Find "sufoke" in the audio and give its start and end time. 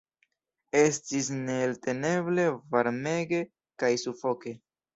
4.09-4.59